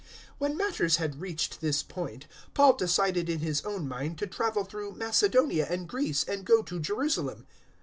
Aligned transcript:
019:021 0.01 0.07
When 0.39 0.57
matters 0.57 0.95
had 0.97 1.21
reached 1.21 1.61
this 1.61 1.83
point, 1.83 2.25
Paul 2.55 2.73
decided 2.75 3.29
in 3.29 3.37
his 3.37 3.61
own 3.63 3.87
mind 3.87 4.17
to 4.17 4.25
travel 4.25 4.63
through 4.63 4.93
Macedonia 4.95 5.67
and 5.69 5.87
Greece, 5.87 6.23
and 6.23 6.43
go 6.43 6.63
to 6.63 6.79
Jerusalem. 6.79 7.45